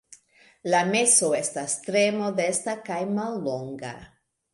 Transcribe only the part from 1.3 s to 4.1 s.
estas tre modesta kaj mallonga.